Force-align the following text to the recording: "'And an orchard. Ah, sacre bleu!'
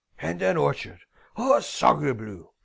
"'And 0.17 0.41
an 0.41 0.57
orchard. 0.57 1.01
Ah, 1.37 1.59
sacre 1.59 2.15
bleu!' 2.15 2.49